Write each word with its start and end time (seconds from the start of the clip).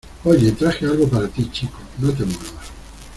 Oye, 0.23 0.51
traje 0.53 0.87
algo 0.87 1.07
para 1.07 1.27
ti, 1.27 1.47
chico.¡ 1.51 1.77
No 1.99 2.11
te 2.11 2.23
muevas! 2.25 2.73